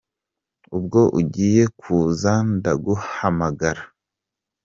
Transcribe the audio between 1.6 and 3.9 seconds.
kuza ndaguhamagara